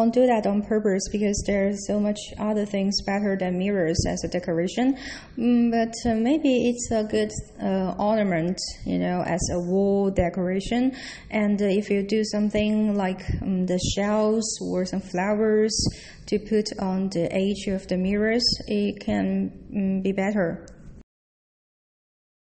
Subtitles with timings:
[0.00, 4.24] won't do that on purpose because there's so much other things better than mirrors as
[4.24, 4.96] a decoration.
[5.36, 7.30] Mm, but uh, maybe it's a good
[7.62, 10.96] uh, ornament, you know, as a wall decoration.
[11.30, 15.74] And uh, if you do something like um, the shells or some flowers
[16.28, 20.66] to put on the edge of the mirrors, it can um, be better.